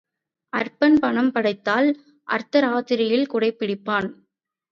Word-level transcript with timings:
அற்பன் 0.53 0.95
பணம் 0.99 1.31
படைத்தால் 1.31 1.89
அர்த்த 2.27 2.61
ராத்திரியில் 2.61 3.27
குடை 3.27 3.51
பிடிப்பான். 3.59 4.09